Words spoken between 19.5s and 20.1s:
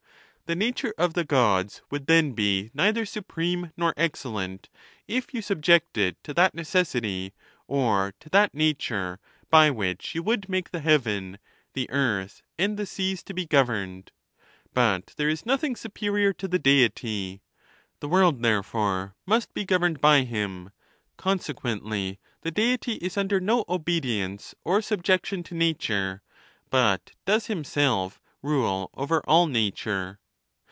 be governed